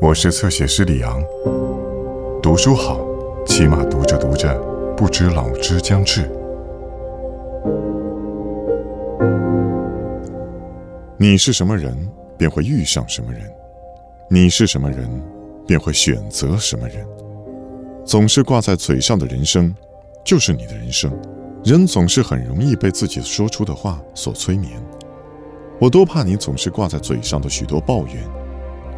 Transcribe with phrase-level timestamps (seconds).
[0.00, 1.22] 我是侧写师李昂。
[2.42, 3.00] 读书好，
[3.46, 4.54] 起码读着读着，
[4.96, 6.28] 不知老之将至。
[11.16, 11.96] 你是什么人，
[12.36, 13.42] 便会遇上什么人；
[14.28, 15.08] 你是什么人，
[15.66, 17.06] 便会选择什么人。
[18.04, 19.74] 总是挂在嘴上的人生，
[20.24, 21.10] 就是你的人生。
[21.64, 24.72] 人总是很容易被自己说出的话所催眠。
[25.80, 28.16] 我多怕你总是挂在嘴上的许多抱怨，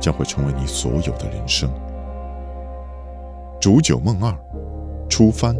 [0.00, 1.70] 将会成为你所有的人生。
[3.60, 4.36] 煮酒梦二，
[5.08, 5.56] 初帆。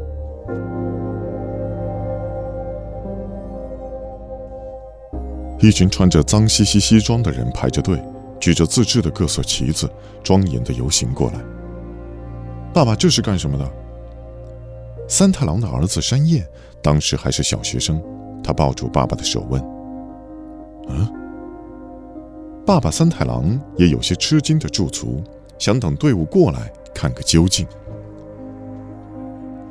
[5.58, 8.00] 一群穿着脏兮兮西装的人排着队，
[8.38, 9.90] 举着自制的各色旗子，
[10.22, 11.40] 庄严的游行过来。
[12.74, 13.68] 爸爸，这是干什么的？
[15.08, 16.46] 三太郎的儿子山叶
[16.82, 18.02] 当时还是小学生，
[18.44, 19.60] 他抱住爸爸的手问
[20.88, 21.10] ：“嗯？”
[22.66, 25.22] 爸爸三太郎也有些吃惊的驻足，
[25.56, 27.64] 想等队伍过来看个究竟。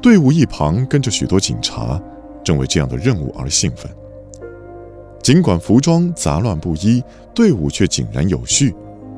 [0.02, 2.02] 队伍一旁跟着许多警察，
[2.42, 3.92] 正为这样的任务而兴奋。
[5.22, 7.04] 尽管服装杂乱不一，
[7.34, 8.74] 队伍却井然有序，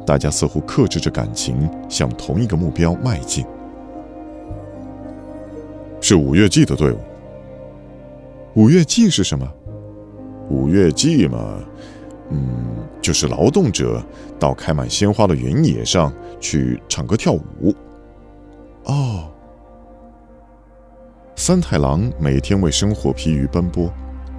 [0.07, 3.45] 大家似乎克制着感情，向同一个目标迈进。
[6.01, 6.97] 是五月祭的队伍。
[8.55, 9.47] 五月祭是什么？
[10.49, 11.59] 五月祭嘛，
[12.29, 12.39] 嗯，
[13.01, 14.03] 就是劳动者
[14.39, 17.73] 到开满鲜花的原野上去唱歌跳舞。
[18.85, 19.29] 哦。
[21.35, 23.93] 三太郎每天为生活疲于奔波，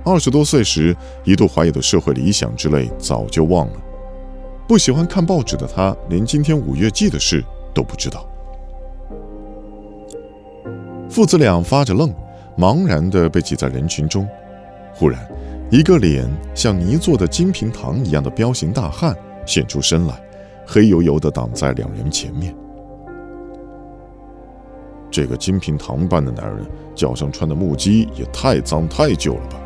[0.05, 0.95] 二十多岁时
[1.25, 3.75] 一度怀有的社会理想之类早就忘了。
[4.67, 8.29] 不喜欢看报纸的他，连今天五月祭的事都不知道。
[11.09, 12.13] 父子俩发着愣，
[12.59, 14.29] 茫然地被挤在人群中。
[14.93, 15.27] 忽然，
[15.71, 20.19] 一个脸像泥做的金平糖一样的彪形大汉现出身来，
[20.67, 22.57] 黑油油的挡在两人前面。
[25.11, 29.61] 这个金平糖般的男人，脚上穿的木屐也太脏太旧了吧？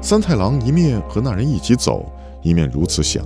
[0.00, 2.10] 三太郎一面和那人一起走，
[2.42, 3.22] 一面如此想。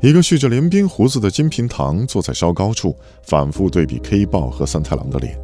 [0.00, 5.38] 一个蓄着连边胡子的金平堂坐在稍高处，反复对比 K 豹和三太郎的脸。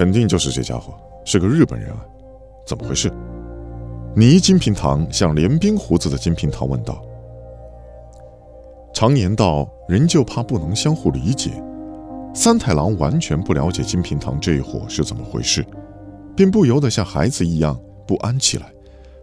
[0.00, 0.94] 肯定就是这家伙，
[1.26, 2.00] 是个日本人啊！
[2.66, 3.12] 怎么回事？
[4.16, 7.04] 倪金平堂向连边胡子的金平堂问道。
[8.94, 11.50] 常言道，人就怕不能相互理解。
[12.34, 15.62] 三太郎完全不了解金平堂这一伙是怎么回事，
[16.34, 18.72] 便不由得像孩子一样不安起来，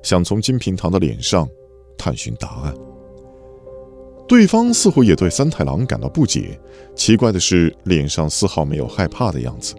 [0.03, 1.49] 想从金平堂的脸上
[1.97, 2.71] 探寻答案。
[4.27, 6.59] 对方似乎也对三太郎感到不解，
[6.95, 9.73] 奇怪的是，脸上丝毫没有害怕的样子，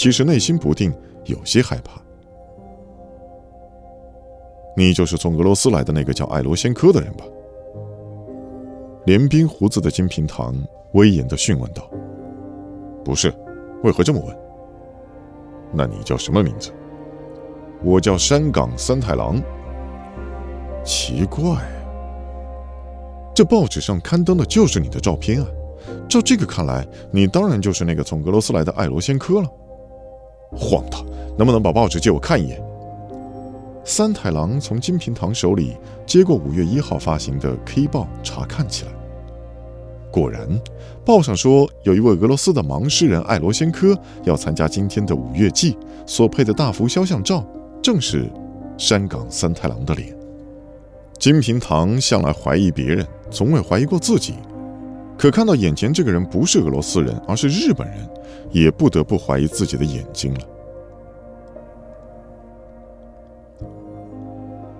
[0.00, 0.90] 其实内心不定，
[1.26, 2.00] 有些害怕。
[4.74, 7.24] 你就是从俄罗斯来的那个叫艾罗先科的人吧？
[9.04, 10.54] 连冰胡子的金平堂
[10.92, 11.86] 威严地询问道
[13.04, 13.30] ：“不是，
[13.82, 14.34] 为何这么问？
[15.70, 16.70] 那你叫什么名字
[17.84, 19.38] ？”“我叫山岗三太郎。”
[20.82, 21.58] 奇怪。
[23.34, 25.46] 这报纸上刊登的就是你的照片啊！
[26.08, 29.50] 照这个看来，你当然就是那个从俄罗斯来的艾罗先科了。
[30.52, 31.04] 荒唐！
[31.36, 32.62] 能不能把报纸借我看一眼？
[33.84, 38.92] 三太郎从金平堂手里接过五月一号发行的 K 报，查看起来。
[40.10, 40.46] 果然，
[41.04, 47.44] 报上说有一位俄罗斯的盲诗人艾罗先科要参加今天的五月祭，所配的大幅肖像照
[47.80, 48.30] 正是
[48.76, 50.16] 山岗三太郎的脸。
[51.18, 53.06] 金平堂向来怀疑别人。
[53.32, 54.34] 从未怀疑过自己，
[55.20, 58.08] 可看到眼前这个人不是俄罗斯人，而是日本人，
[58.50, 60.40] 也不得不怀疑自己的眼睛了。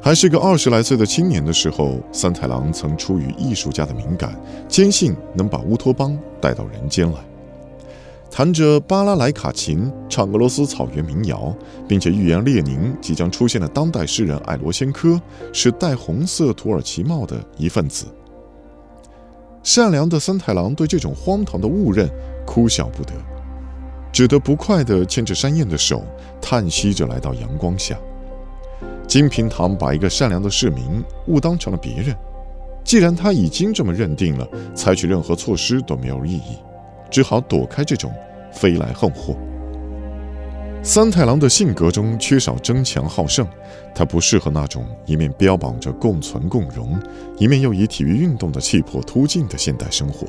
[0.01, 4.35] 还是个二十来岁的青年的时候，三太郎曾出于艺术家的敏感，
[4.67, 7.19] 坚信能把乌托邦带到人间来，
[8.31, 11.55] 弹着巴拉莱卡琴，唱俄罗斯草原民谣，
[11.87, 15.21] 并且预言列宁即将出现的当代诗人艾罗先科
[15.53, 18.07] 是戴红色土耳其帽的一份子。
[19.63, 22.09] 善良的森太郎对这种荒唐的误认
[22.47, 23.13] 哭笑不得，
[24.11, 26.03] 只得不快地牵着山燕的手，
[26.41, 27.99] 叹息着来到阳光下。
[29.07, 32.17] 金平堂把一个善良的市民误当成了别人，
[32.85, 36.57] 既然他已经这么认定了，采取任何措施都没有意义，
[37.11, 38.13] 只好躲开这种
[38.53, 39.37] 飞来横祸。
[40.83, 43.47] 三太郎的性格中缺少争强好胜，
[43.95, 46.99] 他不适合那种一面标榜着共存共荣，
[47.37, 50.27] 一面又以体育运动的气魄突进的现代生活。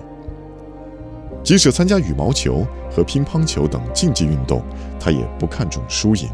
[1.42, 4.62] 即使参加羽毛球和乒乓球等竞技运动，
[5.00, 6.30] 他也不看重输赢，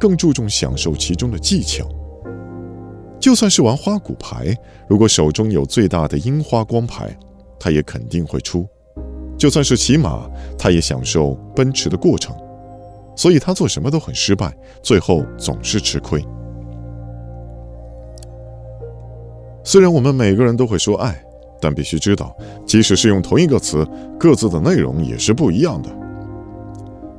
[0.00, 1.86] 更注重享受其中的技巧。
[3.20, 4.54] 就算是玩花骨牌，
[4.88, 7.16] 如果手中有最大的樱花光牌，
[7.58, 8.64] 他也肯定会出；
[9.38, 10.28] 就算是骑马，
[10.58, 12.34] 他也享受奔驰的过程。
[13.20, 14.50] 所以他做什么都很失败，
[14.82, 16.24] 最后总是吃亏。
[19.62, 21.22] 虽然我们每个人都会说爱，
[21.60, 22.34] 但必须知道，
[22.64, 23.86] 即使是用同一个词，
[24.18, 25.90] 各自的内容也是不一样的。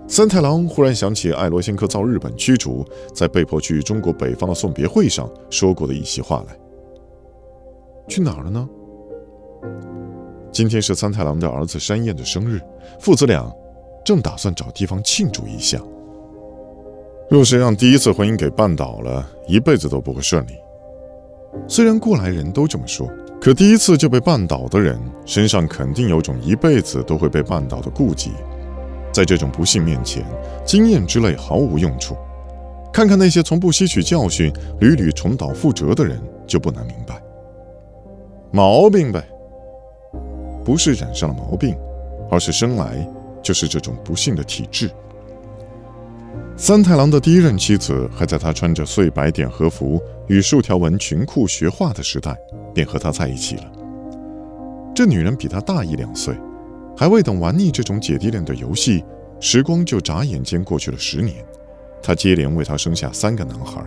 [0.07, 2.83] 三太郎忽然想起爱罗先科遭日本驱逐，
[3.13, 6.57] 在被迫去中国北方的送别会上说过的一席话来。
[8.07, 8.67] 去哪儿了呢？
[10.51, 12.59] 今天是三太郎的儿子山彦的生日，
[12.99, 13.47] 父子俩
[14.03, 15.79] 正打算找地方庆祝一下。
[17.29, 20.53] 若是让第一次婚姻给绊倒了，一辈子都不会顺利。
[21.67, 23.09] 虽然过来人都这么说，
[23.39, 28.31] 可第一次就被绊倒的人身上肯定有种一辈子都会被绊倒的顾忌。
[29.13, 30.25] 在这种不幸面前，
[30.65, 32.15] 经验之类毫无用处。
[32.93, 37.21] 看看那些从不吸取教训、屡屡重蹈覆辙的人，就不难明白。
[38.51, 39.25] 毛病呗，
[40.65, 41.73] 不是染上了毛病，
[42.29, 43.07] 而是生来
[43.41, 44.89] 就是这种不幸的体质。
[46.57, 52.37] 三太郎的第一任妻子还在他穿着碎白点和服与竖条纹裙裤学画的时代，
[52.73, 53.71] 便和他在一起了。
[54.93, 56.35] 这女人比他大一两岁，
[56.95, 59.03] 还未等玩腻这种姐弟恋的游戏，
[59.39, 61.37] 时光就眨眼间过去了十年。
[62.03, 63.83] 他接连为她生下三个男孩。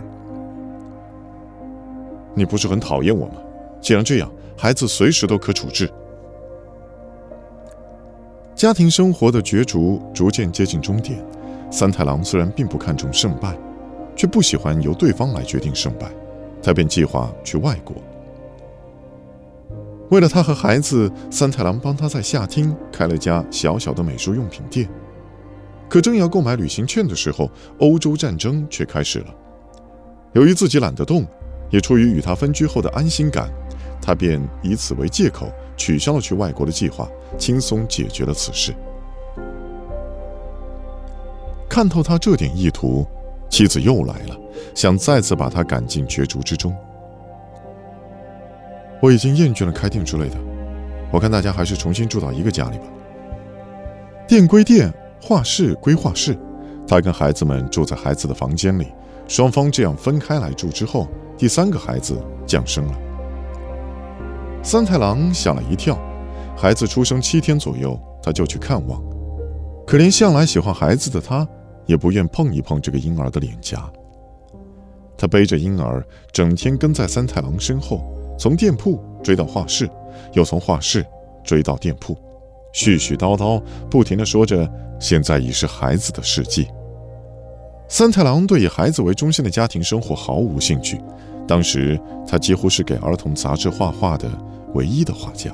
[2.33, 3.35] 你不是很讨厌我吗？
[3.81, 5.89] 既然这样，孩子随时都可处置。
[8.55, 11.21] 家庭生活的角逐逐渐接近终点。
[11.69, 13.53] 三太郎虽然并不看重胜败，
[14.15, 16.09] 却不喜欢由对方来决定胜败，
[16.63, 17.97] 他便计划去外国。
[20.09, 24.87] 为了他和孩子，三太郎帮他在夏町开了家小小的美术用品店。
[25.89, 29.35] 可正要购买旅行券的时候，欧洲战争却开始了。
[30.31, 31.25] 由于自己懒得动，
[31.69, 33.49] 也出于与他分居后的安心感，
[34.01, 38.73] 他便以此为借口取消了去外国的计划，轻松解决了此事。
[41.67, 43.05] 看透他这点意图，
[43.49, 44.37] 妻子又来了，
[44.73, 46.73] 想再次把他赶进角逐之中。
[49.01, 50.37] 我已经厌倦了开店之类的，
[51.11, 52.85] 我看大家还是重新住到一个家里吧。
[54.27, 54.91] 店归店，
[55.21, 56.37] 画室归画室，
[56.87, 58.87] 他跟孩子们住在孩子的房间里。
[59.27, 61.07] 双方这样分开来住之后，
[61.37, 62.15] 第三个孩子
[62.47, 63.04] 降生了。
[64.65, 65.95] 三太郎吓了一跳，
[66.57, 68.99] 孩子出生七天左右，他就去看望，
[69.85, 71.47] 可怜向来喜欢孩子的他。
[71.85, 73.87] 也不愿碰一碰这个婴儿的脸颊。
[75.15, 78.01] 他背着婴儿，整天跟在三太郎身后，
[78.39, 79.87] 从店铺追到画室，
[80.33, 81.05] 又从画室
[81.43, 82.17] 追到店铺，
[82.73, 84.67] 絮絮叨叨，不停地说着
[84.99, 86.67] 现在已是孩子的世纪。
[87.87, 90.99] 三太郎对以孩子为中心的家庭生活毫无兴趣。
[91.47, 94.29] 当时他几乎是给儿童杂志画画的
[94.73, 95.51] 唯一的画家。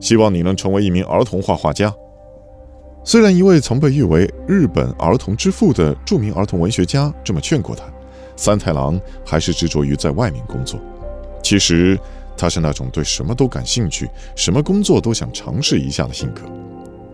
[0.00, 1.92] 希望你能成为一名儿童画画家。
[3.02, 7.84] 虽然一位曾被誉为日本儿童之父的著名儿童文学家这么劝过他，
[8.36, 10.78] 三太郎还是执着于在外面工作。
[11.42, 11.98] 其实
[12.36, 16.42] 他是那种对什么都感兴趣、什么工作都想尝试一下的性格，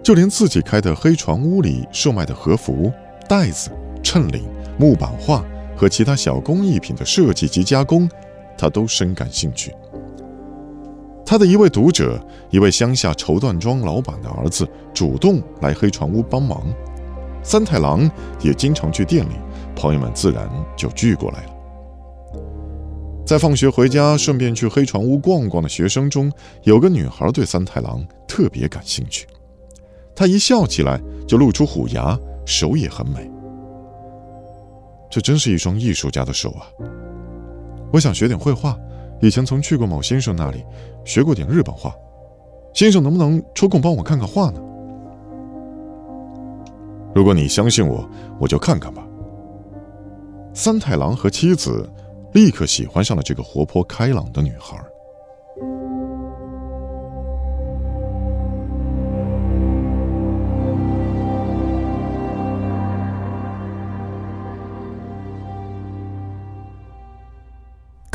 [0.02, 2.92] 就连自己开的黑船屋里售卖的和服、
[3.28, 3.70] 袋子、
[4.02, 4.44] 衬领、
[4.78, 5.44] 木板画
[5.76, 8.08] 和其他小工艺品的设计及加工，
[8.56, 9.72] 他都深感兴趣。
[11.24, 12.18] 他的一位读者，
[12.50, 16.66] 一位乡下绸缎庄老板的儿子，主动来黑船屋帮忙。
[17.42, 19.32] 三太郎也经常去店里，
[19.74, 21.50] 朋友们自然就聚过来了。
[23.26, 26.30] 在放学回家顺便去黑船屋逛逛的学生中，
[26.62, 29.26] 有个女孩对三太郎特别感兴趣。
[30.14, 33.28] 她一笑起来就露出虎牙，手也很美。
[35.08, 36.66] 这真是一双艺术家的手啊！
[37.92, 38.76] 我想学点绘画。
[39.22, 40.62] 以前曾去过某先生那里，
[41.04, 41.94] 学过点日本画。
[42.74, 44.60] 先生能不能抽空帮我看看画呢？
[47.14, 48.06] 如果你相信我，
[48.38, 49.02] 我就看看吧。
[50.52, 51.88] 三太郎和妻子
[52.32, 54.76] 立刻喜欢上了这个活泼开朗的女孩。